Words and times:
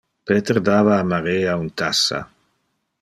Peter 0.29 0.55
dava 0.69 0.95
a 0.95 1.05
Maria 1.11 1.55
un 1.65 1.69
tassa. 1.83 2.25